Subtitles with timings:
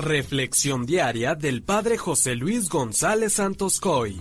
[0.00, 4.18] Reflexión diaria del Padre José Luis González Santos Coy.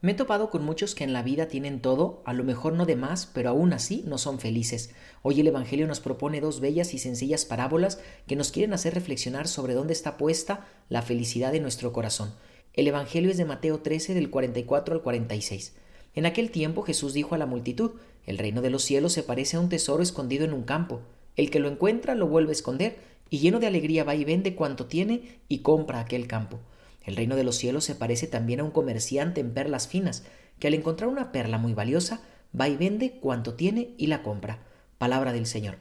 [0.00, 2.86] Me he topado con muchos que en la vida tienen todo, a lo mejor no
[2.86, 4.94] de más, pero aún así no son felices.
[5.20, 9.46] Hoy el Evangelio nos propone dos bellas y sencillas parábolas que nos quieren hacer reflexionar
[9.46, 12.34] sobre dónde está puesta la felicidad de nuestro corazón.
[12.72, 15.76] El Evangelio es de Mateo 13 del 44 al 46.
[16.14, 17.92] En aquel tiempo Jesús dijo a la multitud,
[18.24, 21.02] El reino de los cielos se parece a un tesoro escondido en un campo.
[21.36, 22.96] El que lo encuentra lo vuelve a esconder,
[23.30, 26.60] y lleno de alegría va y vende cuanto tiene y compra aquel campo.
[27.04, 30.24] El reino de los cielos se parece también a un comerciante en perlas finas,
[30.58, 32.20] que al encontrar una perla muy valiosa,
[32.58, 34.58] va y vende cuanto tiene y la compra.
[34.98, 35.78] Palabra del Señor.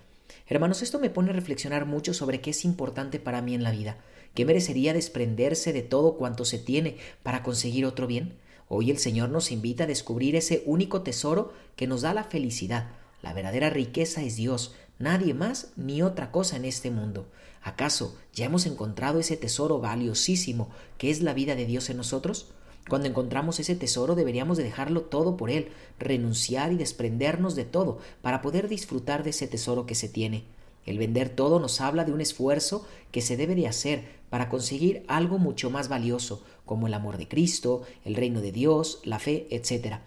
[0.47, 3.71] Hermanos, esto me pone a reflexionar mucho sobre qué es importante para mí en la
[3.71, 3.97] vida,
[4.33, 8.37] qué merecería desprenderse de todo cuanto se tiene para conseguir otro bien.
[8.67, 12.91] Hoy el Señor nos invita a descubrir ese único tesoro que nos da la felicidad.
[13.21, 17.27] La verdadera riqueza es Dios, nadie más ni otra cosa en este mundo.
[17.61, 22.51] ¿Acaso ya hemos encontrado ese tesoro valiosísimo que es la vida de Dios en nosotros?
[22.87, 27.99] Cuando encontramos ese tesoro deberíamos de dejarlo todo por él, renunciar y desprendernos de todo
[28.21, 30.45] para poder disfrutar de ese tesoro que se tiene.
[30.85, 35.03] El vender todo nos habla de un esfuerzo que se debe de hacer para conseguir
[35.07, 39.47] algo mucho más valioso, como el amor de Cristo, el reino de Dios, la fe,
[39.51, 39.97] etc.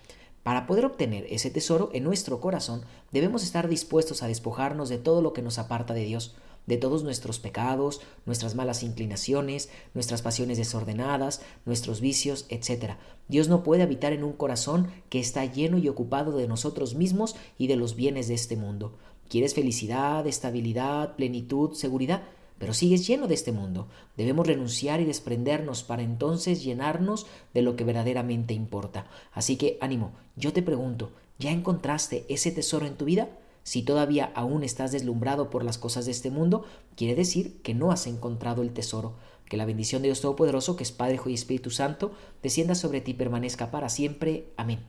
[0.42, 5.22] Para poder obtener ese tesoro en nuestro corazón, debemos estar dispuestos a despojarnos de todo
[5.22, 6.34] lo que nos aparta de Dios,
[6.66, 12.94] de todos nuestros pecados, nuestras malas inclinaciones, nuestras pasiones desordenadas, nuestros vicios, etc.
[13.28, 17.36] Dios no puede habitar en un corazón que está lleno y ocupado de nosotros mismos
[17.58, 18.96] y de los bienes de este mundo.
[19.28, 22.22] ¿Quieres felicidad, estabilidad, plenitud, seguridad?
[22.62, 23.88] Pero sigues lleno de este mundo.
[24.16, 29.08] Debemos renunciar y desprendernos para entonces llenarnos de lo que verdaderamente importa.
[29.32, 31.10] Así que ánimo, yo te pregunto,
[31.40, 33.30] ¿ya encontraste ese tesoro en tu vida?
[33.64, 37.90] Si todavía aún estás deslumbrado por las cosas de este mundo, quiere decir que no
[37.90, 39.16] has encontrado el tesoro.
[39.48, 42.12] Que la bendición de Dios Todopoderoso, que es Padre, Hijo y Espíritu Santo,
[42.44, 44.52] descienda sobre ti y permanezca para siempre.
[44.56, 44.86] Amén.